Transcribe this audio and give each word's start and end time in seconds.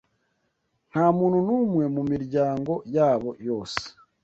nta 0.89 1.05
muntu 1.17 1.37
n’umwe 1.47 1.83
mu 1.95 2.01
miryango 2.11 2.73
yabo 2.95 3.29
yose 3.47 3.81